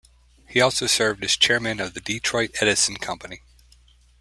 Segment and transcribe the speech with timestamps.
[0.49, 3.43] He also served as chairman of the Detroit Edison Company.